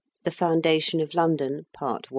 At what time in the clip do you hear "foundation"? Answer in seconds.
0.31-0.99